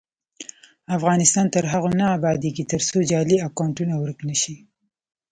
[0.97, 4.55] افغانستان تر هغو نه ابادیږي، ترڅو جعلي اکونټونه ورک نشي.